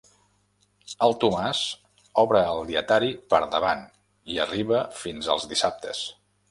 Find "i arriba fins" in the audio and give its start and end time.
4.37-5.35